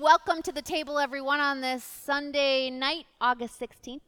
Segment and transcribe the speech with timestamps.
[0.00, 4.00] welcome to the table, everyone, on this Sunday night, August 16th.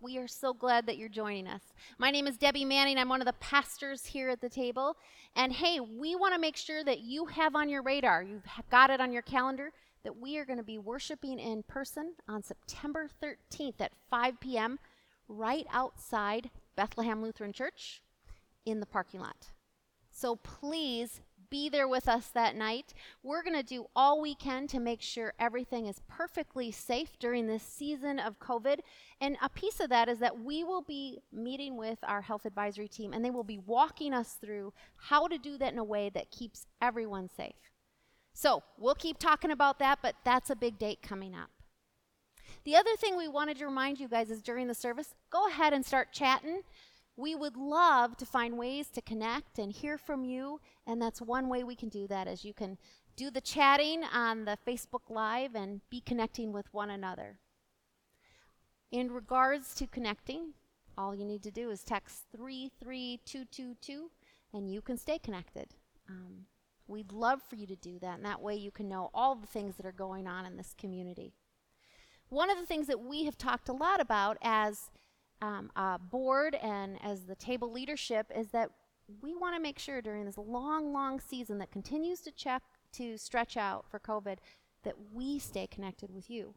[0.00, 1.60] We are so glad that you're joining us.
[1.98, 2.98] My name is Debbie Manning.
[2.98, 4.96] I'm one of the pastors here at the table.
[5.36, 8.90] And hey, we want to make sure that you have on your radar, you've got
[8.90, 9.70] it on your calendar,
[10.02, 14.80] that we are going to be worshiping in person on September 13th at 5 p.m.
[15.28, 18.02] right outside Bethlehem Lutheran Church
[18.64, 19.52] in the parking lot.
[20.10, 21.20] So please
[21.50, 22.94] be there with us that night.
[23.22, 27.46] We're going to do all we can to make sure everything is perfectly safe during
[27.46, 28.80] this season of COVID.
[29.20, 32.88] And a piece of that is that we will be meeting with our health advisory
[32.88, 36.10] team and they will be walking us through how to do that in a way
[36.10, 37.54] that keeps everyone safe.
[38.34, 41.50] So we'll keep talking about that, but that's a big date coming up.
[42.64, 45.72] The other thing we wanted to remind you guys is during the service, go ahead
[45.72, 46.62] and start chatting.
[47.16, 51.48] We would love to find ways to connect and hear from you, and that's one
[51.48, 52.76] way we can do that is you can
[53.16, 57.38] do the chatting on the Facebook Live and be connecting with one another.
[58.92, 60.52] In regards to connecting,
[60.98, 64.10] all you need to do is text 33222
[64.52, 65.74] and you can stay connected.
[66.08, 66.46] Um,
[66.86, 69.46] we'd love for you to do that, and that way you can know all the
[69.46, 71.32] things that are going on in this community.
[72.28, 74.90] One of the things that we have talked a lot about as
[75.42, 78.70] um, uh, board and as the table leadership is that
[79.22, 83.16] we want to make sure during this long, long season that continues to check to
[83.16, 84.38] stretch out for COVID
[84.82, 86.54] that we stay connected with you.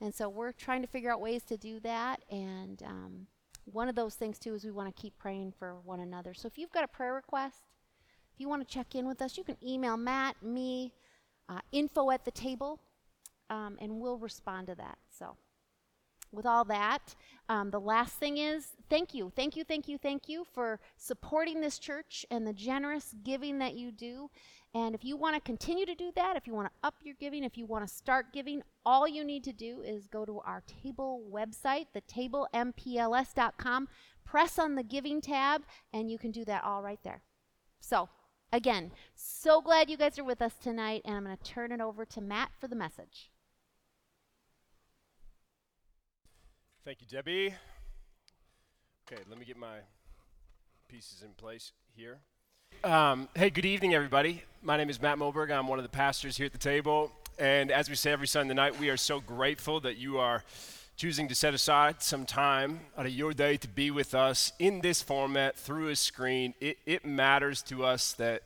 [0.00, 2.22] And so we're trying to figure out ways to do that.
[2.30, 3.26] And um,
[3.64, 6.34] one of those things, too, is we want to keep praying for one another.
[6.34, 7.62] So if you've got a prayer request,
[8.32, 10.92] if you want to check in with us, you can email Matt, me,
[11.48, 12.80] uh, info at the table,
[13.50, 14.98] um, and we'll respond to that.
[15.10, 15.36] So
[16.32, 17.14] with all that,
[17.48, 21.60] um, the last thing is thank you, thank you, thank you, thank you for supporting
[21.60, 24.30] this church and the generous giving that you do.
[24.74, 27.14] And if you want to continue to do that, if you want to up your
[27.18, 30.40] giving, if you want to start giving, all you need to do is go to
[30.40, 33.88] our table website, thetablepls.com,
[34.26, 37.22] press on the giving tab, and you can do that all right there.
[37.80, 38.10] So,
[38.52, 41.80] again, so glad you guys are with us tonight, and I'm going to turn it
[41.80, 43.30] over to Matt for the message.
[46.88, 47.54] Thank you, Debbie.
[49.06, 49.76] Okay, let me get my
[50.88, 52.16] pieces in place here.
[52.82, 54.42] Um, hey, good evening, everybody.
[54.62, 55.50] My name is Matt Moberg.
[55.50, 57.12] I'm one of the pastors here at the table.
[57.38, 60.44] And as we say every Sunday night, we are so grateful that you are
[60.96, 64.80] choosing to set aside some time out of your day to be with us in
[64.80, 66.54] this format through a screen.
[66.58, 68.44] It, it matters to us that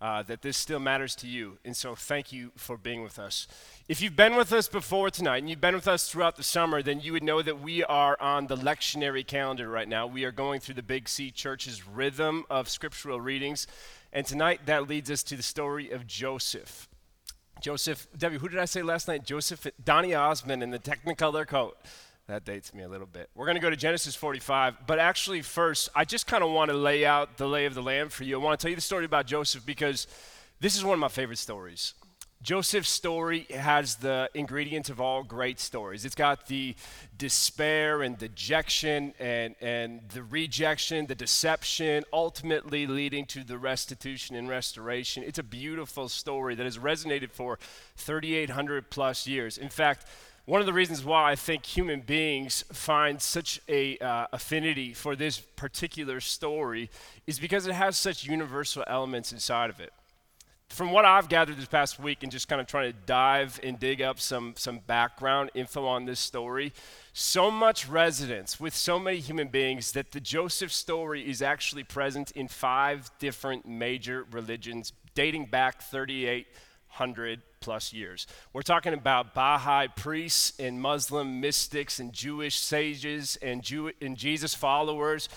[0.00, 1.58] uh, that this still matters to you.
[1.64, 3.46] And so thank you for being with us.
[3.88, 6.82] If you've been with us before tonight and you've been with us throughout the summer,
[6.82, 10.06] then you would know that we are on the lectionary calendar right now.
[10.06, 13.66] We are going through the Big C Church's rhythm of scriptural readings.
[14.12, 16.88] And tonight that leads us to the story of Joseph.
[17.60, 19.24] Joseph, Debbie, who did I say last night?
[19.24, 21.76] Joseph, Donny Osmond in the Technicolor coat.
[22.30, 23.28] That dates me a little bit.
[23.34, 26.70] We're going to go to Genesis 45, but actually, first, I just kind of want
[26.70, 28.40] to lay out the lay of the land for you.
[28.40, 30.06] I want to tell you the story about Joseph because
[30.60, 31.94] this is one of my favorite stories.
[32.40, 36.04] Joseph's story has the ingredients of all great stories.
[36.04, 36.76] It's got the
[37.18, 44.48] despair and dejection and, and the rejection, the deception, ultimately leading to the restitution and
[44.48, 45.24] restoration.
[45.24, 47.58] It's a beautiful story that has resonated for
[47.96, 49.58] 3,800 plus years.
[49.58, 50.06] In fact,
[50.46, 55.14] one of the reasons why I think human beings find such a uh, affinity for
[55.14, 56.90] this particular story
[57.26, 59.92] is because it has such universal elements inside of it.
[60.70, 63.78] From what I've gathered this past week and just kind of trying to dive and
[63.78, 66.72] dig up some, some background info on this story,
[67.12, 72.30] so much resonance with so many human beings that the Joseph story is actually present
[72.32, 75.82] in five different major religions dating back
[76.90, 78.26] 3,800 plus years.
[78.52, 84.54] We're talking about Baha'i priests and Muslim mystics and Jewish sages and, Jew- and Jesus
[84.54, 85.28] followers.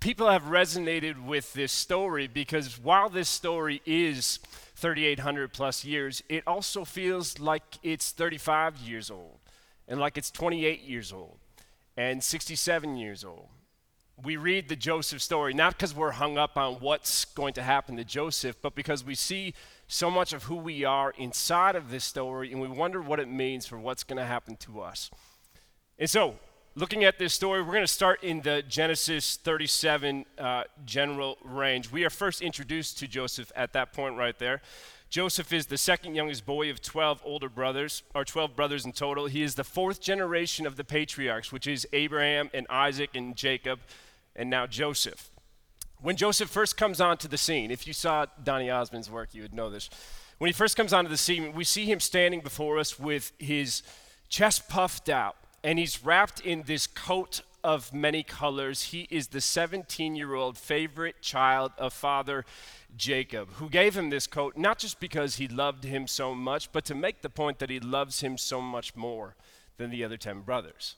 [0.00, 4.38] People have resonated with this story because while this story is
[4.76, 9.38] 3,800 plus years, it also feels like it's 35 years old
[9.86, 11.38] and like it's 28 years old
[11.96, 13.48] and 67 years old.
[14.22, 17.96] We read the Joseph story not because we're hung up on what's going to happen
[17.96, 19.54] to Joseph, but because we see
[19.86, 23.28] so much of who we are inside of this story, and we wonder what it
[23.28, 25.10] means for what's going to happen to us.
[25.98, 26.36] And so,
[26.74, 31.92] looking at this story, we're going to start in the Genesis 37 uh, general range.
[31.92, 34.60] We are first introduced to Joseph at that point right there.
[35.10, 39.26] Joseph is the second youngest boy of 12 older brothers, or 12 brothers in total.
[39.26, 43.78] He is the fourth generation of the patriarchs, which is Abraham and Isaac and Jacob,
[44.34, 45.30] and now Joseph.
[46.00, 49.54] When Joseph first comes onto the scene, if you saw Donny Osmond's work, you would
[49.54, 49.88] know this.
[50.38, 53.82] When he first comes onto the scene, we see him standing before us with his
[54.28, 58.82] chest puffed out, and he's wrapped in this coat of many colors.
[58.82, 62.44] He is the 17 year old favorite child of Father
[62.96, 66.84] Jacob, who gave him this coat not just because he loved him so much, but
[66.84, 69.34] to make the point that he loves him so much more
[69.78, 70.96] than the other 10 brothers.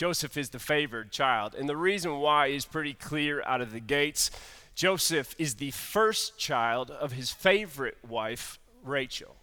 [0.00, 3.80] Joseph is the favored child, and the reason why is pretty clear out of the
[3.80, 4.30] gates.
[4.74, 9.36] Joseph is the first child of his favorite wife, Rachel.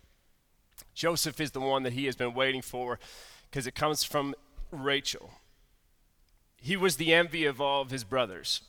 [0.95, 2.97] Joseph is the one that he has been waiting for
[3.43, 4.33] because it comes from
[4.71, 5.29] Rachel.
[6.59, 8.61] He was the envy of all of his brothers.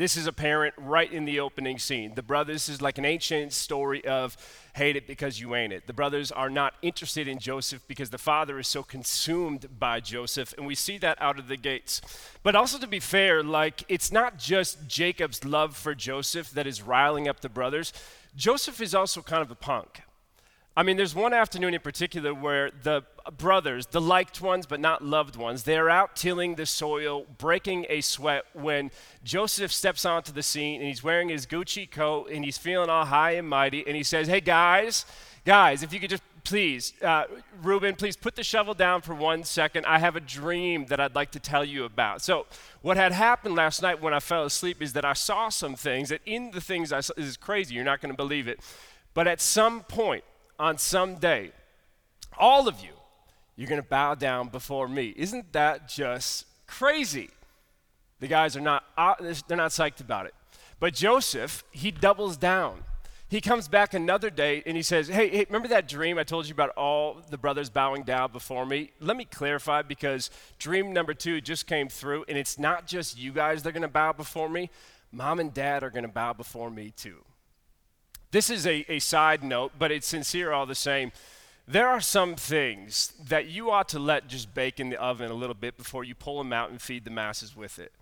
[0.00, 2.14] This is apparent right in the opening scene.
[2.14, 4.34] The brothers is like an ancient story of
[4.72, 5.86] hate it because you ain't it.
[5.86, 10.54] The brothers are not interested in Joseph because the father is so consumed by Joseph,
[10.56, 12.00] and we see that out of the gates.
[12.42, 16.80] But also, to be fair, like it's not just Jacob's love for Joseph that is
[16.80, 17.92] riling up the brothers.
[18.34, 20.00] Joseph is also kind of a punk.
[20.76, 23.02] I mean, there's one afternoon in particular where the
[23.36, 28.00] brothers, the liked ones but not loved ones, they're out tilling the soil, breaking a
[28.00, 28.90] sweat when
[29.24, 33.04] Joseph steps onto the scene and he's wearing his Gucci coat and he's feeling all
[33.04, 35.04] high and mighty and he says, Hey guys,
[35.44, 37.24] guys, if you could just please, uh,
[37.62, 39.86] Reuben, please put the shovel down for one second.
[39.86, 42.22] I have a dream that I'd like to tell you about.
[42.22, 42.46] So,
[42.82, 46.08] what had happened last night when I fell asleep is that I saw some things
[46.08, 48.60] that in the things I saw, is crazy, you're not going to believe it.
[49.12, 50.24] But at some point,
[50.60, 51.52] on some day,
[52.38, 52.90] all of you,
[53.56, 55.14] you're going to bow down before me.
[55.16, 57.30] Isn't that just crazy?
[58.20, 59.14] The guys are not, uh,
[59.48, 60.34] they're not psyched about it.
[60.78, 62.84] But Joseph, he doubles down.
[63.28, 66.46] He comes back another day and he says, hey, hey, remember that dream I told
[66.46, 68.90] you about all the brothers bowing down before me?
[69.00, 73.32] Let me clarify because dream number two just came through, and it's not just you
[73.32, 74.68] guys that are going to bow before me.
[75.12, 77.24] Mom and dad are going to bow before me too.
[78.30, 81.12] This is a, a side note, but it's sincere all the same.
[81.66, 85.34] There are some things that you ought to let just bake in the oven a
[85.34, 87.92] little bit before you pull them out and feed the masses with it.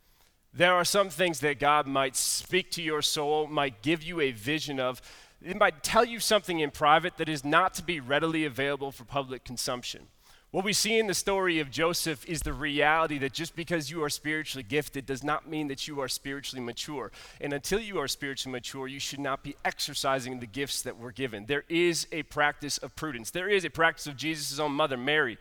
[0.53, 4.33] There are some things that God might speak to your soul, might give you a
[4.33, 5.03] vision of.
[5.43, 9.05] It might tell you something in private that is not to be readily available for
[9.05, 10.09] public consumption.
[10.51, 14.03] What we see in the story of Joseph is the reality that just because you
[14.03, 17.13] are spiritually gifted does not mean that you are spiritually mature.
[17.39, 21.13] And until you are spiritually mature, you should not be exercising the gifts that were
[21.13, 21.45] given.
[21.45, 23.31] There is a practice of prudence.
[23.31, 25.37] There is a practice of Jesus' own mother, Mary,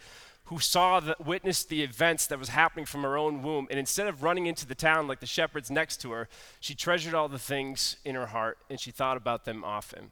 [0.45, 3.67] who saw the, witnessed the events that was happening from her own womb.
[3.69, 6.27] And instead of running into the town like the shepherds next to her,
[6.59, 10.11] she treasured all the things in her heart and she thought about them often.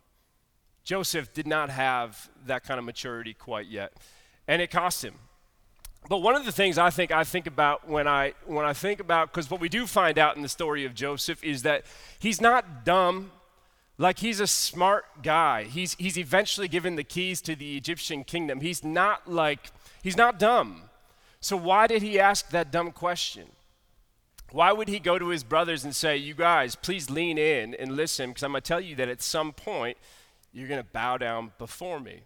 [0.86, 3.92] Joseph did not have that kind of maturity quite yet
[4.48, 5.16] and it cost him.
[6.08, 9.00] But one of the things I think I think about when I when I think
[9.00, 11.86] about because what we do find out in the story of Joseph is that
[12.20, 13.32] he's not dumb,
[13.98, 15.64] like he's a smart guy.
[15.64, 18.62] He's he's eventually given the keys to the Egyptian kingdom.
[18.62, 19.72] He's not like
[20.04, 20.84] he's not dumb.
[21.40, 23.48] So why did he ask that dumb question?
[24.52, 27.96] Why would he go to his brothers and say, "You guys, please lean in and
[27.96, 29.98] listen because I'm going to tell you that at some point
[30.54, 32.22] you're going to bow down before me."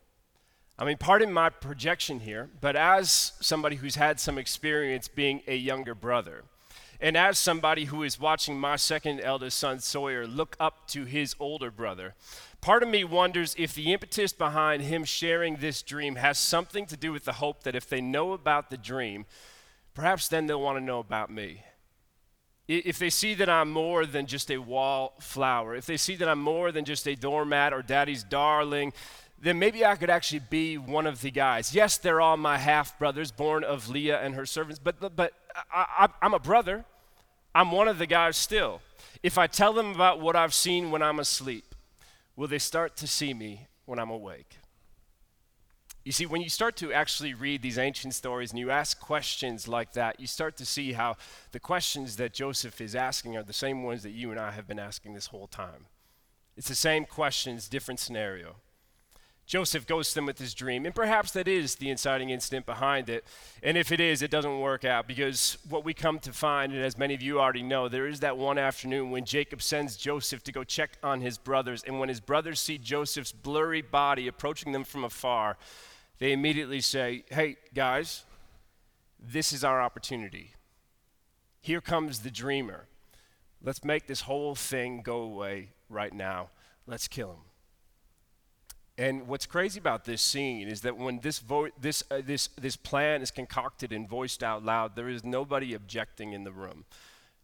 [0.79, 5.57] I mean, pardon my projection here, but as somebody who's had some experience being a
[5.57, 6.43] younger brother,
[7.01, 11.35] and as somebody who is watching my second eldest son, Sawyer, look up to his
[11.37, 12.15] older brother,
[12.61, 16.95] part of me wonders if the impetus behind him sharing this dream has something to
[16.95, 19.25] do with the hope that if they know about the dream,
[19.93, 21.61] perhaps then they'll want to know about me.
[22.69, 26.41] If they see that I'm more than just a wallflower, if they see that I'm
[26.41, 28.93] more than just a doormat or daddy's darling,
[29.41, 31.73] then maybe I could actually be one of the guys.
[31.73, 35.33] Yes, they're all my half brothers, born of Leah and her servants, but, but
[35.71, 36.85] I, am a brother.
[37.55, 38.81] I'm one of the guys still.
[39.23, 41.75] If I tell them about what I've seen when I'm asleep,
[42.35, 44.57] will they start to see me when I'm awake?
[46.05, 49.67] You see, when you start to actually read these ancient stories and you ask questions
[49.67, 51.17] like that, you start to see how
[51.51, 54.67] the questions that Joseph is asking are the same ones that you and I have
[54.67, 55.85] been asking this whole time.
[56.57, 58.55] It's the same questions, different scenario.
[59.49, 60.85] Joseph goes to them with his dream.
[60.85, 63.25] And perhaps that is the inciting incident behind it.
[63.63, 66.85] And if it is, it doesn't work out because what we come to find, and
[66.85, 70.43] as many of you already know, there is that one afternoon when Jacob sends Joseph
[70.43, 71.83] to go check on his brothers.
[71.83, 75.57] And when his brothers see Joseph's blurry body approaching them from afar,
[76.19, 78.25] they immediately say, Hey, guys,
[79.19, 80.51] this is our opportunity.
[81.59, 82.85] Here comes the dreamer.
[83.63, 86.51] Let's make this whole thing go away right now.
[86.85, 87.48] Let's kill him.
[88.99, 92.75] And what's crazy about this scene is that when this, vo- this, uh, this, this
[92.75, 96.83] plan is concocted and voiced out loud, there is nobody objecting in the room.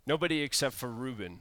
[0.05, 1.39] Nobody except for Reuben,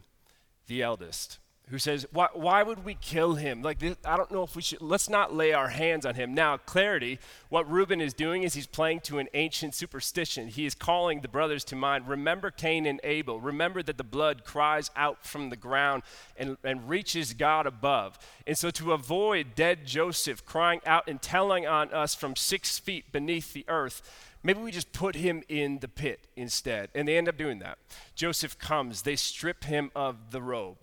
[0.68, 1.40] the eldest.
[1.70, 3.62] Who says, why, why would we kill him?
[3.62, 6.34] Like, this, I don't know if we should, let's not lay our hands on him.
[6.34, 7.18] Now, clarity,
[7.48, 10.48] what Reuben is doing is he's playing to an ancient superstition.
[10.48, 12.06] He is calling the brothers to mind.
[12.06, 13.40] Remember Cain and Abel.
[13.40, 16.02] Remember that the blood cries out from the ground
[16.36, 18.18] and, and reaches God above.
[18.46, 23.10] And so, to avoid dead Joseph crying out and telling on us from six feet
[23.10, 24.02] beneath the earth,
[24.46, 26.90] Maybe we just put him in the pit instead.
[26.94, 27.78] And they end up doing that.
[28.14, 30.76] Joseph comes, they strip him of the robe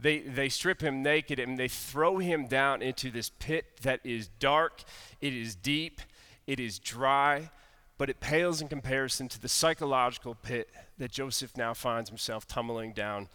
[0.00, 4.28] they, they strip him naked and they throw him down into this pit that is
[4.38, 4.82] dark,
[5.20, 6.00] it is deep,
[6.46, 7.50] it is dry,
[7.98, 12.92] but it pales in comparison to the psychological pit that Joseph now finds himself tumbling
[12.92, 13.28] down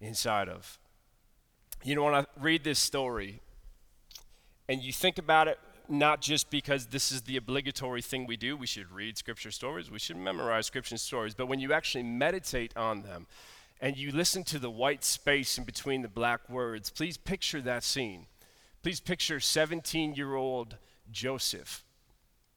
[0.00, 0.78] inside of.
[1.82, 3.40] You know, when I read this story
[4.68, 8.56] and you think about it, not just because this is the obligatory thing we do,
[8.56, 12.74] we should read scripture stories, we should memorize scripture stories, but when you actually meditate
[12.76, 13.26] on them,
[13.84, 17.84] and you listen to the white space in between the black words, please picture that
[17.84, 18.24] scene.
[18.82, 20.78] Please picture 17 year old
[21.12, 21.84] Joseph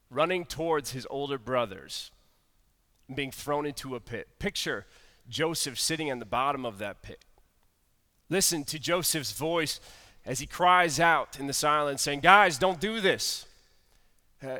[0.10, 2.12] running towards his older brothers
[3.10, 4.40] and being thrown into a pit.
[4.40, 4.86] Picture
[5.28, 7.26] Joseph sitting on the bottom of that pit.
[8.30, 9.82] Listen to Joseph's voice
[10.26, 13.46] as he cries out in the silence, saying, Guys, don't do this.
[14.42, 14.60] Uh,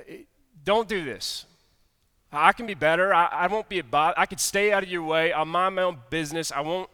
[0.66, 1.46] don't do this.
[2.32, 3.14] I can be better.
[3.14, 4.14] I, I won't be a bot.
[4.18, 5.32] I could stay out of your way.
[5.32, 6.52] I'll mind my own business.
[6.52, 6.90] I won't.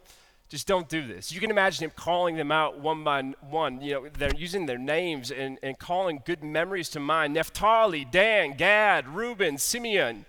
[0.48, 1.32] Just don't do this.
[1.32, 3.80] You can imagine him calling them out one by one.
[3.80, 7.34] You know, they're using their names and, and calling good memories to mind.
[7.34, 10.26] Naphtali, Dan, Gad, Reuben, Simeon.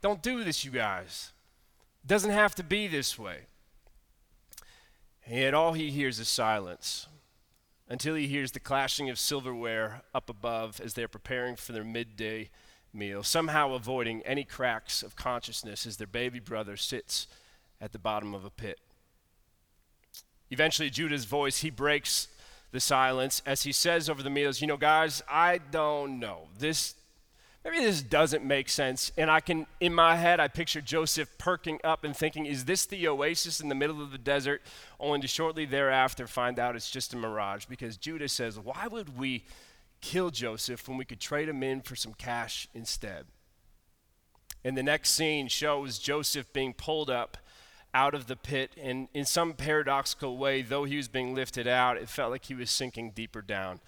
[0.00, 1.32] Don't do this, you guys.
[2.04, 3.46] It doesn't have to be this way.
[5.26, 7.08] And yet all he hears is silence
[7.88, 12.50] until he hears the clashing of silverware up above as they're preparing for their midday
[12.94, 17.26] meal, somehow avoiding any cracks of consciousness as their baby brother sits
[17.80, 18.78] at the bottom of a pit.
[20.50, 22.28] Eventually, Judah's voice, he breaks
[22.70, 26.48] the silence as he says over the meals, You know, guys, I don't know.
[26.58, 26.94] This,
[27.64, 29.12] maybe this doesn't make sense.
[29.16, 32.84] And I can, in my head, I picture Joseph perking up and thinking, Is this
[32.84, 34.60] the oasis in the middle of the desert?
[34.98, 39.16] Only to shortly thereafter find out it's just a mirage because Judah says, Why would
[39.16, 39.44] we
[40.04, 43.24] kill Joseph when we could trade him in for some cash instead.
[44.62, 47.38] And the next scene shows Joseph being pulled up
[47.94, 51.96] out of the pit, and in some paradoxical way, though he was being lifted out,
[51.96, 53.80] it felt like he was sinking deeper down.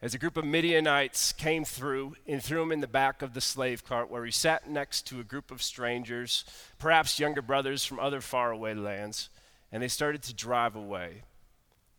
[0.00, 3.40] As a group of Midianites came through and threw him in the back of the
[3.40, 6.44] slave cart, where he sat next to a group of strangers,
[6.78, 9.30] perhaps younger brothers from other faraway lands,
[9.72, 11.22] and they started to drive away.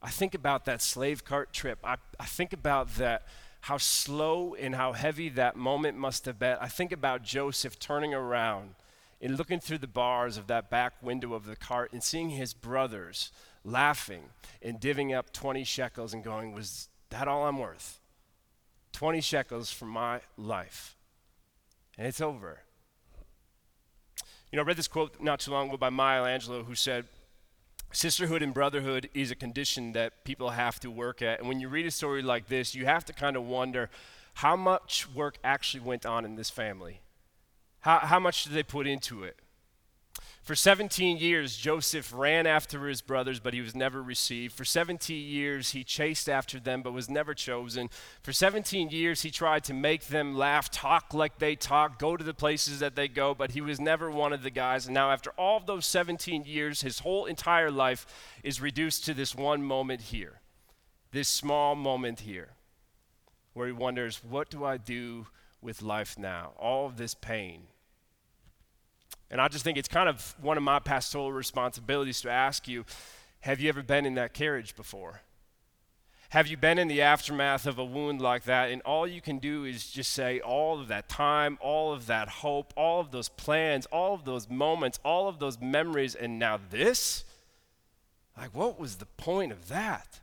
[0.02, 1.80] I think about that slave cart trip.
[1.84, 3.26] I, I think about that
[3.68, 6.56] how slow and how heavy that moment must have been.
[6.62, 8.76] I think about Joseph turning around
[9.22, 12.54] and looking through the bars of that back window of the cart and seeing his
[12.54, 13.30] brothers
[13.66, 14.30] laughing
[14.62, 18.00] and divvying up 20 shekels and going, Was that all I'm worth?
[18.94, 20.96] 20 shekels for my life.
[21.98, 22.60] And it's over.
[24.50, 27.04] You know, I read this quote not too long ago by Maya Angelou who said,
[27.92, 31.40] Sisterhood and brotherhood is a condition that people have to work at.
[31.40, 33.90] And when you read a story like this, you have to kind of wonder
[34.36, 37.02] how much work actually went on in this family.
[37.80, 39.40] How, how much did they put into it?
[40.48, 44.54] For 17 years, Joseph ran after his brothers, but he was never received.
[44.54, 47.90] For 17 years, he chased after them, but was never chosen.
[48.24, 52.24] For 17 years, he tried to make them laugh, talk like they talk, go to
[52.24, 54.86] the places that they go, but he was never one of the guys.
[54.86, 58.06] And now, after all those 17 years, his whole entire life
[58.42, 60.40] is reduced to this one moment here,
[61.12, 62.52] this small moment here,
[63.52, 65.28] where he wonders, what do I do
[65.62, 66.54] with life now?
[66.58, 67.64] All of this pain
[69.30, 72.86] and I just think it's kind of one of my pastoral responsibilities to ask you
[73.42, 75.22] have you ever been in that carriage before?
[76.32, 78.70] Have you been in the aftermath of a wound like that?
[78.70, 82.28] And all you can do is just say, all of that time, all of that
[82.28, 86.60] hope, all of those plans, all of those moments, all of those memories, and now
[86.70, 87.24] this?
[88.38, 90.20] Like, what was the point of that?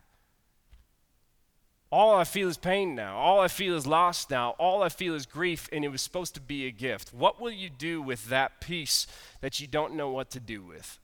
[1.91, 3.17] All I feel is pain now.
[3.17, 4.55] All I feel is loss now.
[4.57, 7.13] All I feel is grief, and it was supposed to be a gift.
[7.13, 9.07] What will you do with that peace
[9.41, 10.99] that you don't know what to do with?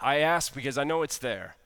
[0.00, 1.56] I ask because I know it's there.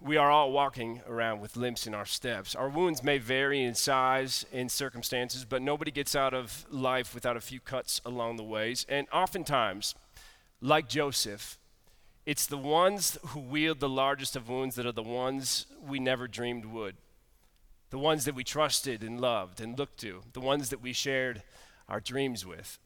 [0.00, 2.54] We are all walking around with limps in our steps.
[2.54, 7.36] Our wounds may vary in size and circumstances, but nobody gets out of life without
[7.36, 8.84] a few cuts along the ways.
[8.88, 9.94] And oftentimes,
[10.60, 11.58] like Joseph,
[12.24, 16.28] it's the ones who wield the largest of wounds that are the ones we never
[16.28, 16.96] dreamed would.
[17.90, 20.22] The ones that we trusted and loved and looked to.
[20.32, 21.42] The ones that we shared
[21.88, 22.78] our dreams with.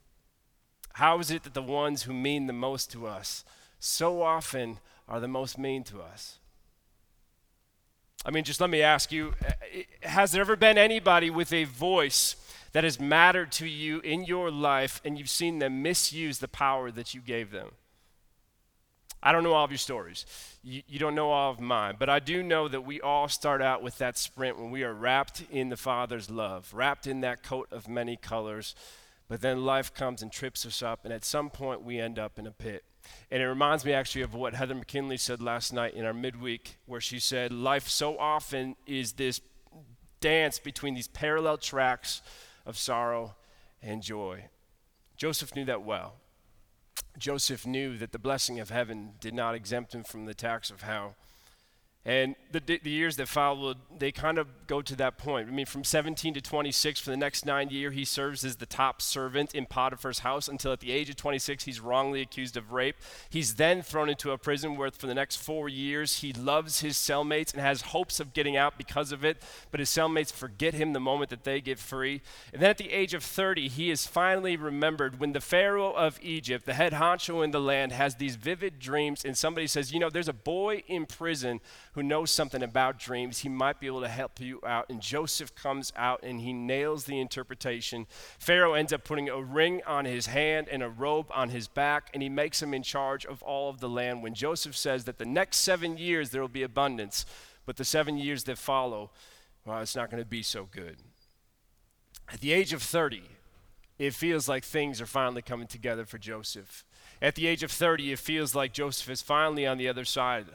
[0.95, 3.45] How is it that the ones who mean the most to us
[3.78, 4.78] so often
[5.09, 6.38] are the most mean to us.
[8.25, 9.52] I mean, just let me ask you uh,
[10.09, 12.37] has there ever been anybody with a voice
[12.73, 16.90] that has mattered to you in your life and you've seen them misuse the power
[16.90, 17.73] that you gave them?
[19.26, 20.25] I don't know all of your stories.
[20.62, 21.97] You, you, don't know all of mine.
[21.99, 24.95] But I do know that we all start out with that sprint when we are
[24.95, 28.76] wrapped in the Father's love, wrapped in that coat of many colors.
[29.26, 32.38] But then life comes and trips us up, and at some point we end up
[32.38, 32.85] in a pit.
[33.28, 36.76] And it reminds me actually of what Heather McKinley said last night in our midweek,
[36.87, 39.40] where she said, Life so often is this
[40.21, 42.23] dance between these parallel tracks
[42.64, 43.35] of sorrow
[43.83, 44.45] and joy.
[45.16, 46.14] Joseph knew that well.
[47.19, 50.83] Joseph knew that the blessing of heaven did not exempt him from the tax of
[50.83, 51.15] hell.
[52.07, 55.49] And the, the years that followed, they kind of go to that point.
[55.49, 58.67] I mean, from 17 to 26, for the next nine years, he serves as the
[58.67, 62.71] top servant in Potiphar's house until at the age of 26, he's wrongly accused of
[62.71, 62.95] rape.
[63.29, 66.97] He's then thrown into a prison where, for the next four years, he loves his
[66.97, 70.93] cellmates and has hopes of getting out because of it, but his cellmates forget him
[70.93, 72.23] the moment that they get free.
[72.53, 76.21] And then at the age of 30, he is finally remembered when the Pharaoh of
[76.23, 79.99] Egypt, the head honcho in the land, has these vivid dreams, and somebody says, You
[79.99, 81.61] know, there's a boy in prison
[81.97, 83.38] who knows something about dreams.
[83.38, 84.85] He might be able to help you out.
[84.91, 88.07] And Joseph comes out and he nails the interpretation.
[88.38, 92.11] Pharaoh ends up putting a ring on his hand and a robe on his back,
[92.12, 94.23] and he makes him in charge of all of the land.
[94.23, 97.25] When Joseph says that the next seven years there will be abundance,
[97.65, 99.11] but the seven years that follow,
[99.65, 100.99] well, it's not going to be so good.
[102.31, 103.23] At the age of 30,
[103.99, 106.85] it feels like things are finally coming together for Joseph.
[107.23, 110.49] At the age of 30, it feels like Joseph is finally on the other side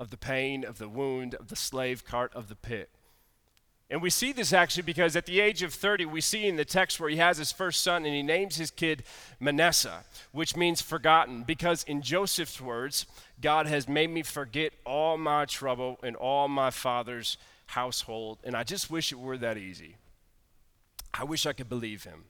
[0.00, 2.88] of the pain, of the wound, of the slave cart, of the pit.
[3.90, 6.64] And we see this actually because at the age of 30, we see in the
[6.64, 9.02] text where he has his first son and he names his kid
[9.40, 11.42] Manasseh, which means forgotten.
[11.42, 13.04] Because in Joseph's words,
[13.42, 18.38] God has made me forget all my trouble and all my father's household.
[18.44, 19.96] And I just wish it were that easy.
[21.12, 22.26] I wish I could believe him.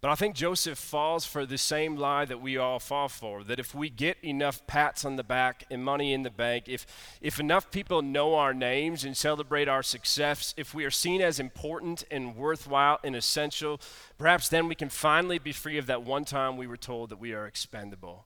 [0.00, 3.58] But I think Joseph falls for the same lie that we all fall for that
[3.58, 6.86] if we get enough pats on the back and money in the bank, if,
[7.20, 11.38] if enough people know our names and celebrate our success, if we are seen as
[11.38, 13.78] important and worthwhile and essential,
[14.16, 17.20] perhaps then we can finally be free of that one time we were told that
[17.20, 18.24] we are expendable.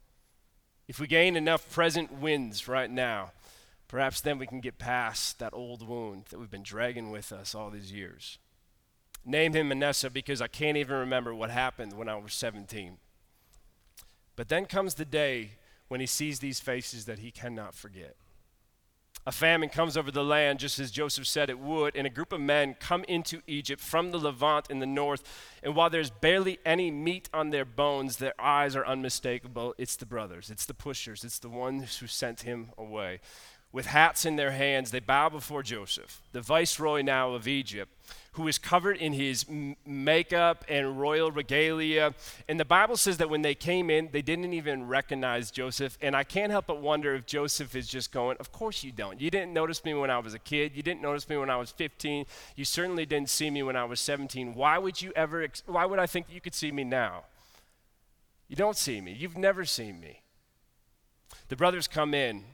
[0.87, 3.33] If we gain enough present wins right now,
[3.89, 7.53] perhaps then we can get past that old wound that we've been dragging with us
[7.53, 8.39] all these years.
[9.25, 12.99] Name him Manasseh because I can't even remember what happened when I was 17.
[14.37, 15.53] But then comes the day
[15.89, 18.17] when he sees these faces that he cannot forget.
[19.27, 22.31] A famine comes over the land just as Joseph said it would, and a group
[22.33, 25.23] of men come into Egypt from the Levant in the north.
[25.63, 29.75] And while there's barely any meat on their bones, their eyes are unmistakable.
[29.79, 33.21] It's the brothers, it's the pushers, it's the ones who sent him away.
[33.73, 37.91] With hats in their hands, they bow before Joseph, the viceroy now of Egypt
[38.35, 39.47] who is covered in his
[39.87, 42.15] makeup and royal regalia.
[42.49, 45.97] And the Bible says that when they came in, they didn't even recognize Joseph.
[46.03, 49.21] And I can't help but wonder if Joseph is just going, Of course you don't.
[49.21, 50.73] You didn't notice me when I was a kid.
[50.75, 52.27] You didn't notice me when I was 15.
[52.57, 54.55] You certainly didn't see me when I was 17.
[54.55, 57.25] Why would you ever, ex- why would I think you could see me now?
[58.49, 59.13] You don't see me.
[59.13, 60.23] You've never seen me.
[61.49, 62.45] The brothers come in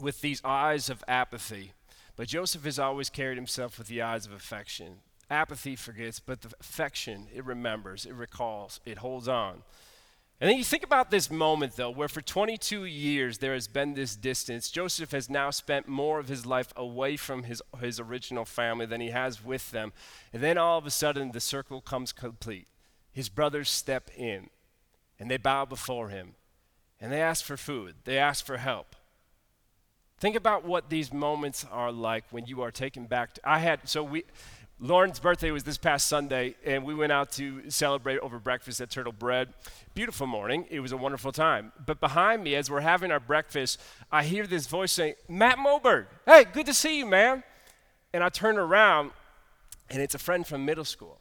[0.00, 1.72] with these eyes of apathy
[2.22, 4.98] but Joseph has always carried himself with the eyes of affection.
[5.28, 9.64] Apathy forgets, but the affection, it remembers, it recalls, it holds on.
[10.40, 13.94] And then you think about this moment, though, where for 22 years there has been
[13.94, 14.70] this distance.
[14.70, 19.00] Joseph has now spent more of his life away from his, his original family than
[19.00, 19.92] he has with them.
[20.32, 22.68] And then all of a sudden, the circle comes complete.
[23.12, 24.48] His brothers step in,
[25.18, 26.36] and they bow before him,
[27.00, 28.94] and they ask for food, they ask for help.
[30.22, 33.34] Think about what these moments are like when you are taken back.
[33.34, 34.22] To, I had, so we,
[34.78, 38.88] Lauren's birthday was this past Sunday, and we went out to celebrate over breakfast at
[38.88, 39.48] Turtle Bread.
[39.94, 40.68] Beautiful morning.
[40.70, 41.72] It was a wonderful time.
[41.84, 43.80] But behind me, as we're having our breakfast,
[44.12, 47.42] I hear this voice saying, Matt Moberg, hey, good to see you, man.
[48.14, 49.10] And I turn around,
[49.90, 51.18] and it's a friend from middle school.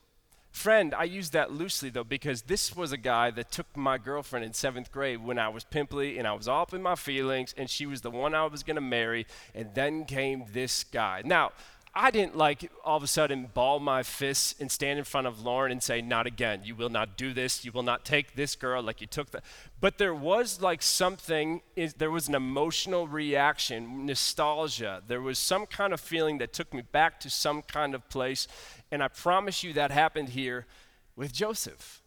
[0.52, 4.46] Friend, I use that loosely though because this was a guy that took my girlfriend
[4.46, 7.70] in seventh grade when I was pimply and I was up in my feelings and
[7.70, 9.26] she was the one I was going to marry.
[9.56, 11.22] And then came this guy.
[11.24, 11.52] Now,
[11.94, 15.42] I didn't like all of a sudden ball my fists and stand in front of
[15.42, 16.62] Lauren and say, Not again.
[16.64, 17.66] You will not do this.
[17.66, 19.44] You will not take this girl like you took that.
[19.82, 25.04] But there was like something, is, there was an emotional reaction, nostalgia.
[25.06, 28.48] There was some kind of feeling that took me back to some kind of place.
[28.90, 30.68] And I promise you that happened here
[31.18, 32.02] with Joseph.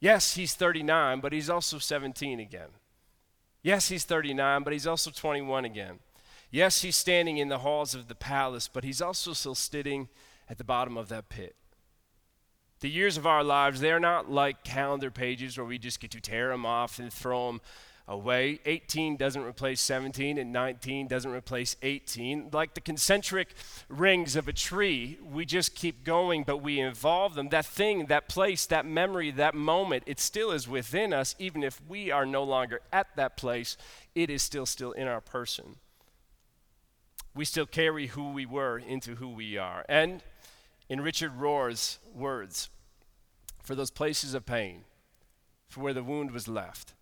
[0.00, 2.70] Yes, he's 39, but he's also 17 again.
[3.62, 5.98] Yes, he's 39, but he's also 21 again.
[6.52, 10.10] Yes, he's standing in the halls of the palace, but he's also still sitting
[10.50, 11.56] at the bottom of that pit.
[12.80, 16.20] The years of our lives, they're not like calendar pages where we just get to
[16.20, 17.62] tear them off and throw them
[18.06, 18.60] away.
[18.66, 22.50] 18 doesn't replace 17, and 19 doesn't replace 18.
[22.52, 23.54] Like the concentric
[23.88, 27.48] rings of a tree, we just keep going, but we involve them.
[27.48, 31.80] That thing, that place, that memory, that moment, it still is within us, even if
[31.88, 33.78] we are no longer at that place,
[34.14, 35.76] it is still still in our person.
[37.34, 39.84] We still carry who we were into who we are.
[39.88, 40.22] And
[40.88, 42.68] in Richard Rohr's words,
[43.62, 44.84] for those places of pain,
[45.68, 46.94] for where the wound was left,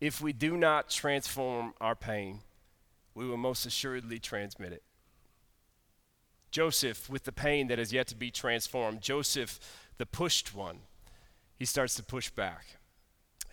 [0.00, 2.40] if we do not transform our pain,
[3.14, 4.82] we will most assuredly transmit it.
[6.50, 9.58] Joseph, with the pain that has yet to be transformed, Joseph,
[9.98, 10.80] the pushed one,
[11.58, 12.76] he starts to push back.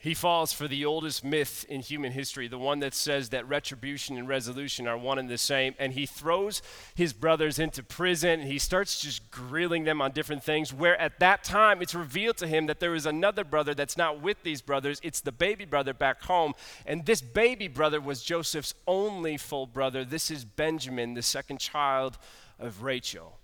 [0.03, 4.17] He falls for the oldest myth in human history, the one that says that retribution
[4.17, 5.75] and resolution are one and the same.
[5.79, 6.61] And he throws
[6.93, 10.73] his brothers into prison and he starts just grilling them on different things.
[10.73, 14.21] Where at that time it's revealed to him that there is another brother that's not
[14.21, 14.99] with these brothers.
[15.03, 16.51] It's the baby brother back home.
[16.85, 20.03] And this baby brother was Joseph's only full brother.
[20.03, 22.17] This is Benjamin, the second child
[22.59, 23.39] of Rachel.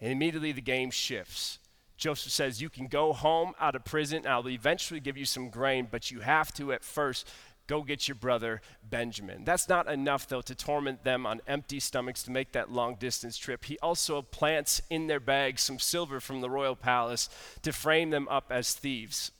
[0.00, 1.58] And immediately the game shifts.
[1.98, 5.88] Joseph says, You can go home out of prison, I'll eventually give you some grain,
[5.90, 7.28] but you have to at first
[7.66, 9.44] go get your brother Benjamin.
[9.44, 13.36] That's not enough, though, to torment them on empty stomachs to make that long distance
[13.36, 13.66] trip.
[13.66, 17.28] He also plants in their bags some silver from the royal palace
[17.62, 19.32] to frame them up as thieves.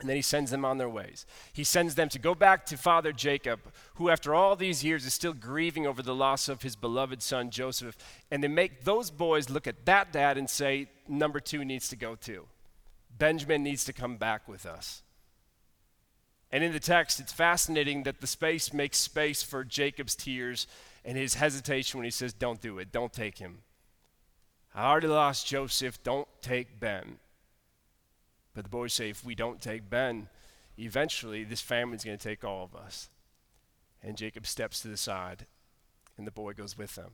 [0.00, 1.24] And then he sends them on their ways.
[1.52, 3.60] He sends them to go back to Father Jacob,
[3.94, 7.50] who, after all these years, is still grieving over the loss of his beloved son
[7.50, 7.96] Joseph.
[8.30, 11.96] And they make those boys look at that dad and say, Number two needs to
[11.96, 12.46] go too.
[13.16, 15.02] Benjamin needs to come back with us.
[16.50, 20.66] And in the text, it's fascinating that the space makes space for Jacob's tears
[21.04, 23.58] and his hesitation when he says, Don't do it, don't take him.
[24.74, 27.18] I already lost Joseph, don't take Ben.
[28.54, 30.28] But the boys say, if we don't take Ben,
[30.78, 33.10] eventually this famine's going to take all of us.
[34.02, 35.46] And Jacob steps to the side,
[36.16, 37.12] and the boy goes with them.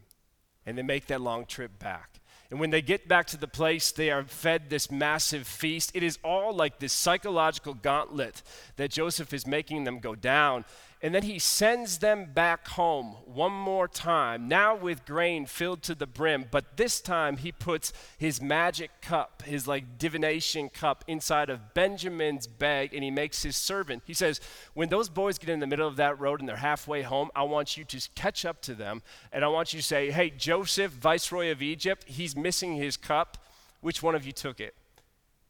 [0.66, 2.20] And they make that long trip back.
[2.50, 5.92] And when they get back to the place, they are fed this massive feast.
[5.94, 8.42] It is all like this psychological gauntlet
[8.76, 10.64] that Joseph is making them go down.
[11.02, 15.94] And then he sends them back home one more time, now with grain filled to
[15.94, 16.44] the brim.
[16.50, 22.46] But this time he puts his magic cup, his like divination cup, inside of Benjamin's
[22.46, 24.02] bag and he makes his servant.
[24.04, 24.42] He says,
[24.74, 27.44] When those boys get in the middle of that road and they're halfway home, I
[27.44, 29.00] want you to catch up to them
[29.32, 33.38] and I want you to say, Hey, Joseph, viceroy of Egypt, he's missing his cup.
[33.80, 34.74] Which one of you took it?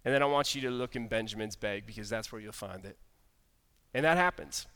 [0.05, 2.85] And then I want you to look in Benjamin's bag because that's where you'll find
[2.85, 2.97] it.
[3.93, 4.69] And that happens.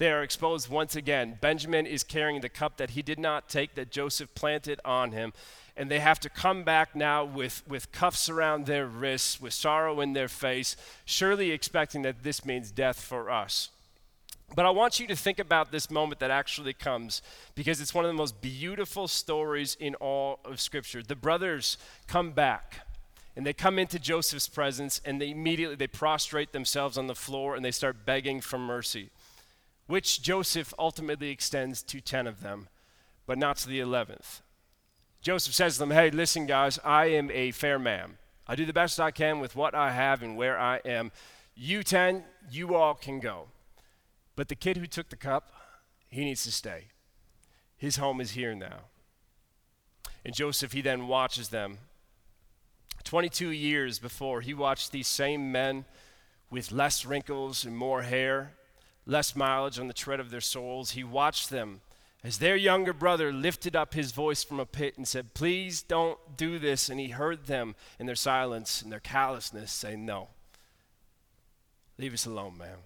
[0.00, 1.36] They are exposed once again.
[1.42, 5.34] Benjamin is carrying the cup that he did not take, that Joseph planted on him.
[5.76, 10.00] And they have to come back now with, with cuffs around their wrists, with sorrow
[10.00, 13.68] in their face, surely expecting that this means death for us.
[14.56, 17.20] But I want you to think about this moment that actually comes
[17.54, 21.02] because it's one of the most beautiful stories in all of Scripture.
[21.02, 22.86] The brothers come back
[23.36, 27.54] and they come into Joseph's presence and they immediately they prostrate themselves on the floor
[27.54, 29.10] and they start begging for mercy
[29.90, 32.68] which Joseph ultimately extends to 10 of them,
[33.26, 34.40] but not to the 11th.
[35.20, 38.16] Joseph says to them, Hey, listen, guys, I am a fair man.
[38.46, 41.10] I do the best I can with what I have and where I am.
[41.56, 42.22] You 10,
[42.52, 43.48] you all can go.
[44.36, 45.52] But the kid who took the cup,
[46.08, 46.84] he needs to stay.
[47.76, 48.82] His home is here now.
[50.24, 51.78] And Joseph, he then watches them.
[53.02, 55.84] 22 years before, he watched these same men
[56.48, 58.52] with less wrinkles and more hair
[59.10, 61.80] less mileage on the tread of their souls, he watched them
[62.22, 66.18] as their younger brother lifted up his voice from a pit and said, Please don't
[66.36, 66.88] do this.
[66.88, 70.28] And he heard them in their silence and their callousness say, No.
[71.98, 72.76] Leave us alone, man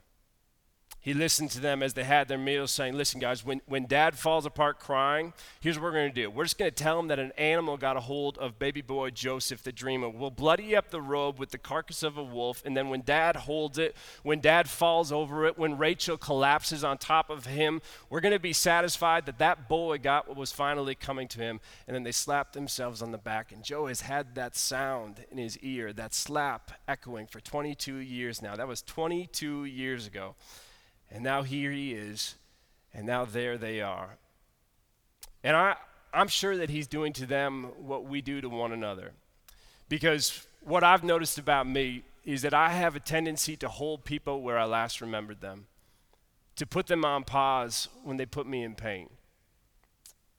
[1.04, 4.16] he listened to them as they had their meals, saying, Listen, guys, when, when dad
[4.16, 6.30] falls apart crying, here's what we're going to do.
[6.30, 9.10] We're just going to tell him that an animal got a hold of baby boy
[9.10, 10.08] Joseph, the dreamer.
[10.08, 13.36] We'll bloody up the robe with the carcass of a wolf, and then when dad
[13.36, 18.22] holds it, when dad falls over it, when Rachel collapses on top of him, we're
[18.22, 21.60] going to be satisfied that that boy got what was finally coming to him.
[21.86, 25.36] And then they slap themselves on the back, and Joe has had that sound in
[25.36, 28.56] his ear, that slap echoing for 22 years now.
[28.56, 30.34] That was 22 years ago.
[31.14, 32.34] And now here he is,
[32.92, 34.18] and now there they are.
[35.44, 35.76] And I,
[36.12, 39.12] I'm sure that he's doing to them what we do to one another.
[39.88, 44.42] Because what I've noticed about me is that I have a tendency to hold people
[44.42, 45.66] where I last remembered them.
[46.56, 49.10] to put them on pause when they put me in pain.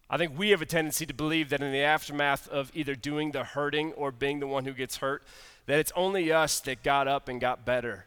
[0.10, 3.32] I think we have a tendency to believe that in the aftermath of either doing
[3.32, 5.24] the hurting or being the one who gets hurt,
[5.66, 8.06] that it's only us that got up and got better.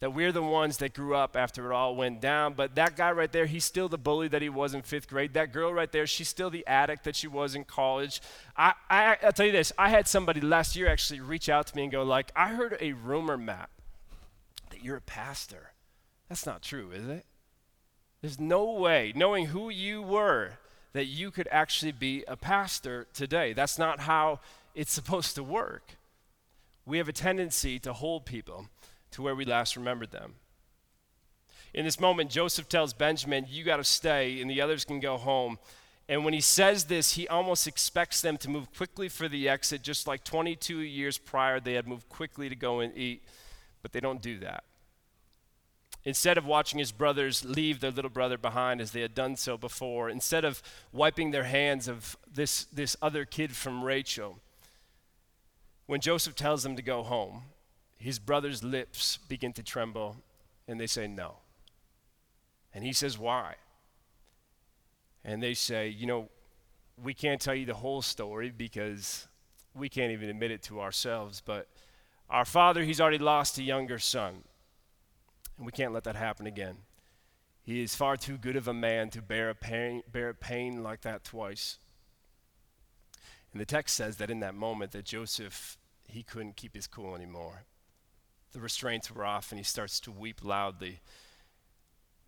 [0.00, 2.52] That we're the ones that grew up after it all went down.
[2.52, 5.32] But that guy right there, he's still the bully that he was in fifth grade.
[5.32, 8.20] That girl right there, she's still the addict that she was in college.
[8.56, 11.76] I, I, I'll tell you this I had somebody last year actually reach out to
[11.76, 13.70] me and go, like, I heard a rumor, Matt,
[14.70, 15.72] that you're a pastor.
[16.28, 17.24] That's not true, is it?
[18.20, 20.54] There's no way, knowing who you were,
[20.92, 23.52] that you could actually be a pastor today.
[23.52, 24.40] That's not how
[24.74, 25.96] it's supposed to work.
[26.84, 28.68] We have a tendency to hold people
[29.12, 30.34] to where we last remembered them.
[31.74, 35.16] In this moment, Joseph tells Benjamin, You got to stay, and the others can go
[35.16, 35.58] home.
[36.08, 39.82] And when he says this, he almost expects them to move quickly for the exit,
[39.82, 43.22] just like 22 years prior, they had moved quickly to go and eat.
[43.82, 44.64] But they don't do that.
[46.04, 49.58] Instead of watching his brothers leave their little brother behind as they had done so
[49.58, 54.38] before, instead of wiping their hands of this, this other kid from Rachel,
[55.86, 57.42] when Joseph tells them to go home,
[57.98, 60.16] his brother's lips begin to tremble
[60.68, 61.36] and they say no.
[62.74, 63.54] And he says, Why?
[65.24, 66.28] And they say, You know,
[67.02, 69.26] we can't tell you the whole story because
[69.74, 71.68] we can't even admit it to ourselves, but
[72.28, 74.42] our father, he's already lost a younger son.
[75.56, 76.76] And we can't let that happen again.
[77.62, 80.82] He is far too good of a man to bear a pain, bear a pain
[80.82, 81.78] like that twice.
[83.52, 85.78] And the text says that in that moment that Joseph
[86.08, 87.64] he couldn't keep his cool anymore.
[88.52, 91.00] The restraints were off and he starts to weep loudly.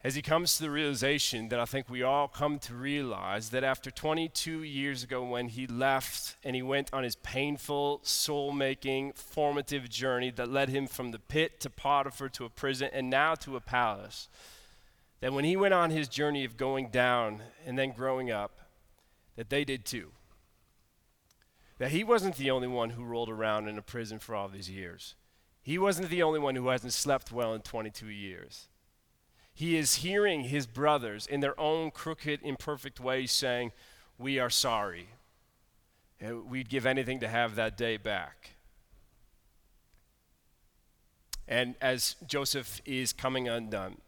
[0.04, 3.64] As he comes to the realization that I think we all come to realize that
[3.64, 9.14] after 22 years ago, when he left and he went on his painful, soul making,
[9.14, 13.34] formative journey that led him from the pit to Potiphar to a prison and now
[13.36, 14.28] to a palace,
[15.20, 18.58] that when he went on his journey of going down and then growing up,
[19.34, 20.12] that they did too.
[21.78, 24.70] That he wasn't the only one who rolled around in a prison for all these
[24.70, 25.16] years.
[25.62, 28.68] He wasn't the only one who hasn't slept well in 22 years.
[29.52, 33.72] He is hearing his brothers in their own crooked, imperfect ways saying,
[34.16, 35.08] We are sorry.
[36.24, 38.50] Uh, we'd give anything to have that day back.
[41.46, 43.98] And as Joseph is coming undone,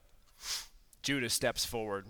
[1.02, 2.06] Judah steps forward.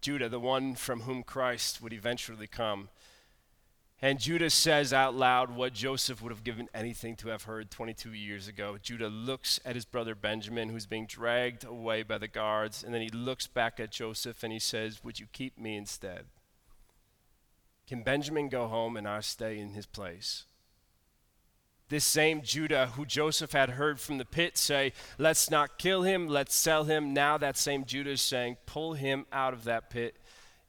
[0.00, 2.88] Judah, the one from whom Christ would eventually come,
[4.00, 8.12] and Judah says out loud what Joseph would have given anything to have heard 22
[8.12, 8.76] years ago.
[8.80, 13.02] Judah looks at his brother Benjamin, who's being dragged away by the guards, and then
[13.02, 16.26] he looks back at Joseph and he says, Would you keep me instead?
[17.88, 20.44] Can Benjamin go home and I stay in his place?
[21.88, 26.28] This same Judah who Joseph had heard from the pit say, Let's not kill him,
[26.28, 27.14] let's sell him.
[27.14, 30.16] Now that same Judah is saying, Pull him out of that pit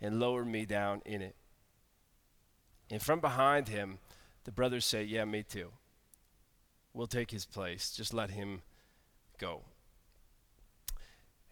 [0.02, 1.36] and lower me down in it.
[2.92, 4.00] And from behind him,
[4.46, 5.70] the brothers say, Yeah, me too.
[6.94, 7.92] We'll take his place.
[7.92, 8.62] Just let him
[9.38, 9.62] go.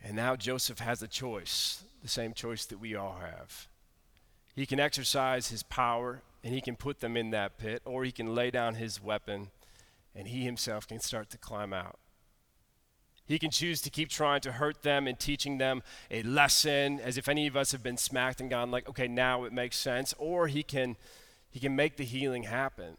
[0.04, 3.68] And now Joseph has a choice, the same choice that we all have.
[4.56, 8.12] He can exercise his power and he can put them in that pit, or he
[8.12, 9.50] can lay down his weapon
[10.16, 12.00] and he himself can start to climb out.
[13.28, 17.18] He can choose to keep trying to hurt them and teaching them a lesson as
[17.18, 20.14] if any of us have been smacked and gone like, okay, now it makes sense.
[20.18, 20.96] Or he can
[21.50, 22.98] he can make the healing happen.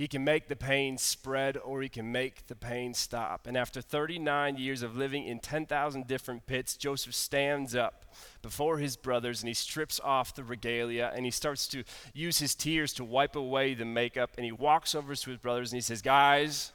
[0.00, 3.46] He can make the pain spread or he can make the pain stop.
[3.46, 8.06] And after 39 years of living in 10,000 different pits, Joseph stands up
[8.40, 12.54] before his brothers and he strips off the regalia and he starts to use his
[12.54, 14.30] tears to wipe away the makeup.
[14.38, 16.72] And he walks over to his brothers and he says, Guys,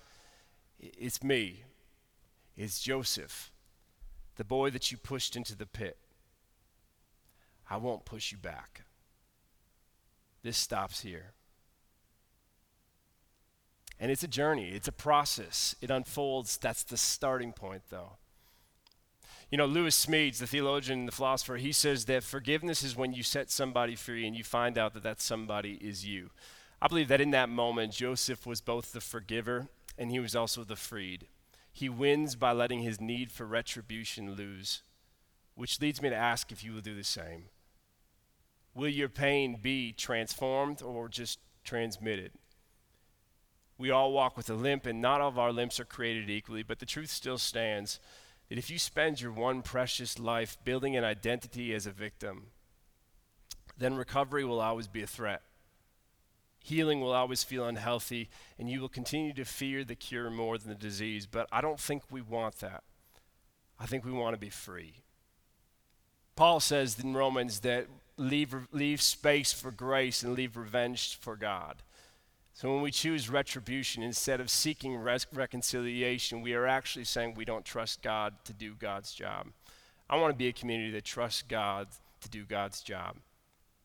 [0.80, 1.64] it's me.
[2.56, 3.52] It's Joseph,
[4.36, 5.98] the boy that you pushed into the pit.
[7.68, 8.85] I won't push you back.
[10.46, 11.32] This stops here.
[14.00, 15.76] And it's a journey, it's a process.
[15.82, 16.58] It unfolds.
[16.58, 18.18] That's the starting point, though.
[19.50, 23.12] You know, Lewis Smedes, the theologian, and the philosopher, he says that forgiveness is when
[23.12, 26.30] you set somebody free and you find out that that somebody is you.
[26.80, 30.64] I believe that in that moment, Joseph was both the forgiver and he was also
[30.64, 31.26] the freed.
[31.74, 34.84] He wins by letting his need for retribution lose,
[35.56, 37.46] which leads me to ask if you will do the same.
[38.76, 42.34] Will your pain be transformed or just transmitted?
[43.78, 46.62] We all walk with a limp, and not all of our limps are created equally,
[46.62, 48.00] but the truth still stands
[48.50, 52.48] that if you spend your one precious life building an identity as a victim,
[53.78, 55.42] then recovery will always be a threat.
[56.60, 60.70] Healing will always feel unhealthy, and you will continue to fear the cure more than
[60.70, 61.28] the disease.
[61.28, 62.84] But I don't think we want that.
[63.80, 64.96] I think we want to be free.
[66.36, 71.78] Paul says in Romans that leave, leave space for grace and leave revenge for God.
[72.54, 77.44] So when we choose retribution instead of seeking res- reconciliation, we are actually saying we
[77.44, 79.48] don't trust God to do God's job.
[80.10, 81.88] I want to be a community that trusts God
[82.22, 83.18] to do God's job.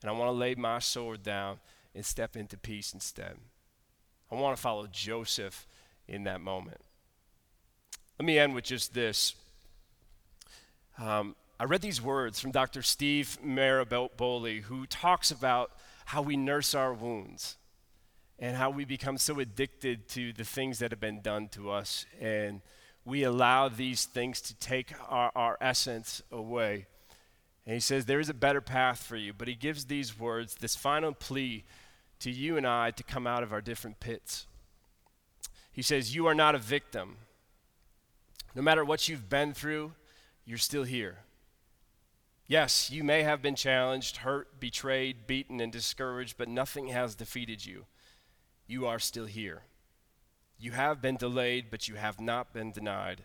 [0.02, 1.58] And I want to lay my sword down
[1.94, 3.36] and step into peace instead.
[4.30, 5.66] I want to follow Joseph
[6.06, 6.80] in that moment.
[8.18, 9.34] Let me end with just this.
[10.98, 12.80] Um, I read these words from Dr.
[12.80, 15.72] Steve Maraboli, who talks about
[16.06, 17.58] how we nurse our wounds
[18.38, 22.06] and how we become so addicted to the things that have been done to us.
[22.18, 22.62] And
[23.04, 26.86] we allow these things to take our, our essence away.
[27.66, 29.34] And he says, There is a better path for you.
[29.34, 31.64] But he gives these words, this final plea
[32.20, 34.46] to you and I to come out of our different pits.
[35.70, 37.18] He says, You are not a victim.
[38.54, 39.92] No matter what you've been through,
[40.46, 41.18] you're still here.
[42.50, 47.64] Yes, you may have been challenged, hurt, betrayed, beaten, and discouraged, but nothing has defeated
[47.64, 47.86] you
[48.66, 49.62] you are still here.
[50.58, 53.24] You have been delayed, but you have not been denied.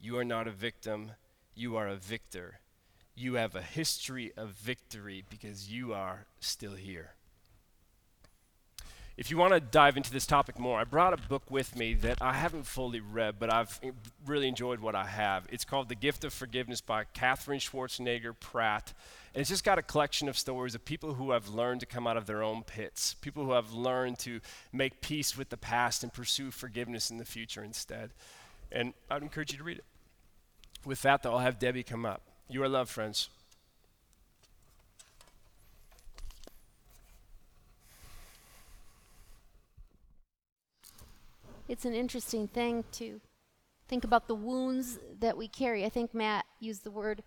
[0.00, 1.12] You are not a victim,
[1.54, 2.58] you are a victor.
[3.14, 7.14] You have a history of victory because you are still here.
[9.20, 11.92] If you want to dive into this topic more, I brought a book with me
[11.92, 13.90] that I haven't fully read, but I've eh,
[14.24, 15.46] really enjoyed what I have.
[15.52, 18.94] It's called The Gift of Forgiveness by Katherine Schwarzenegger Pratt.
[19.34, 22.06] And it's just got a collection of stories of people who have learned to come
[22.06, 24.40] out of their own pits, people who have learned to
[24.72, 28.12] make peace with the past and pursue forgiveness in the future instead.
[28.72, 29.84] And I'd encourage you to read it.
[30.86, 32.22] With that, though, I'll have Debbie come up.
[32.48, 33.28] You are loved, friends.
[41.70, 43.20] It's an interesting thing to
[43.86, 45.84] think about the wounds that we carry.
[45.84, 47.22] I think Matt used the word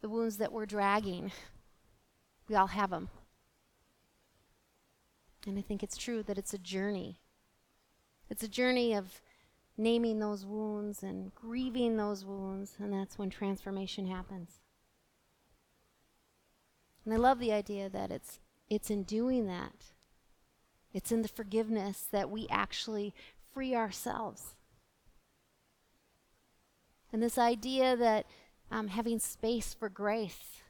[0.00, 1.30] the wounds that we're dragging.
[2.48, 3.10] We all have them.
[5.46, 7.20] And I think it's true that it's a journey.
[8.28, 9.20] It's a journey of
[9.78, 14.58] naming those wounds and grieving those wounds, and that's when transformation happens.
[17.04, 19.92] And I love the idea that it's it's in doing that.
[20.92, 23.14] It's in the forgiveness that we actually
[23.52, 24.54] free ourselves.
[27.12, 28.26] And this idea that
[28.70, 30.60] um, having space for grace,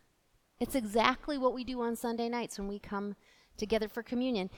[0.58, 3.16] it's exactly what we do on Sunday nights when we come
[3.56, 4.50] together for communion.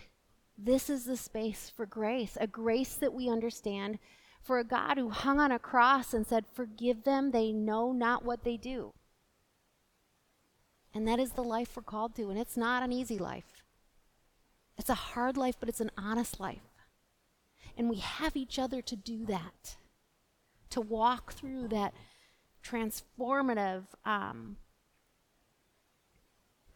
[0.57, 3.99] This is the space for grace, a grace that we understand
[4.43, 8.25] for a God who hung on a cross and said, Forgive them, they know not
[8.25, 8.93] what they do.
[10.95, 13.63] And that is the life we're called to, and it's not an easy life.
[14.77, 16.72] It's a hard life, but it's an honest life.
[17.77, 19.77] And we have each other to do that,
[20.71, 21.95] to walk through that
[22.65, 24.57] transformative um,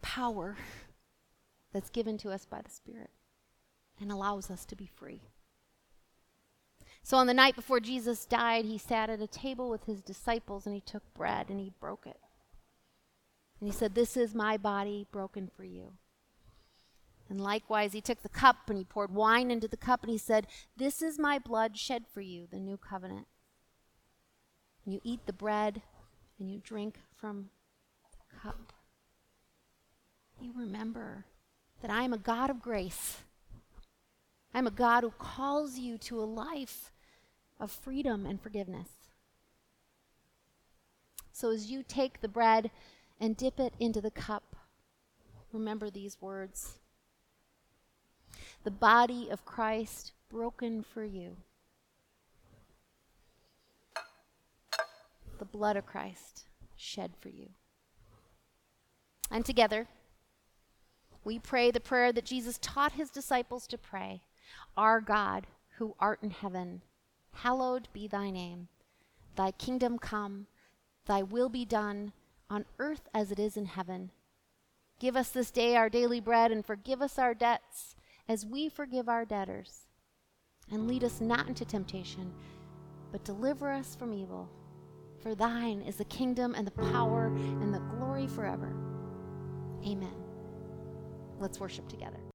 [0.01, 0.57] power
[1.71, 3.09] that's given to us by the Spirit
[3.99, 5.21] and allows us to be free.
[7.03, 10.65] So, on the night before Jesus died, he sat at a table with his disciples
[10.65, 12.19] and he took bread and he broke it.
[13.59, 15.93] And he said, This is my body broken for you.
[17.29, 20.17] And likewise, he took the cup and he poured wine into the cup and he
[20.17, 23.27] said, This is my blood shed for you, the new covenant.
[24.85, 25.81] And you eat the bread
[26.39, 27.49] and you drink from
[28.11, 28.73] the cup.
[30.39, 31.25] You remember
[31.81, 33.17] that I am a God of grace.
[34.53, 36.91] I'm a God who calls you to a life
[37.59, 38.87] of freedom and forgiveness.
[41.33, 42.71] So as you take the bread
[43.19, 44.55] and dip it into the cup,
[45.51, 46.79] remember these words
[48.67, 51.37] the body of Christ broken for you,
[55.39, 56.43] the blood of Christ
[56.75, 57.47] shed for you.
[59.31, 59.87] And together,
[61.23, 64.19] we pray the prayer that Jesus taught his disciples to pray
[64.75, 66.81] Our God, who art in heaven,
[67.35, 68.67] hallowed be thy name.
[69.37, 70.47] Thy kingdom come,
[71.05, 72.11] thy will be done,
[72.49, 74.11] on earth as it is in heaven.
[74.99, 77.95] Give us this day our daily bread, and forgive us our debts
[78.27, 79.87] as we forgive our debtors.
[80.71, 82.33] And lead us not into temptation,
[83.11, 84.49] but deliver us from evil.
[85.21, 88.75] For thine is the kingdom and the power and the glory forever.
[89.85, 90.15] Amen.
[91.39, 92.26] Let's worship together.